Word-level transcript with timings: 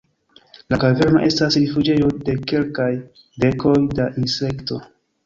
La 0.73 0.77
kaverno 0.83 1.19
estas 1.27 1.57
rifuĝejo 1.59 2.09
de 2.29 2.35
kelkaj 2.53 2.87
dekoj 3.45 3.75
da 4.01 4.09
insekto. 4.23 4.81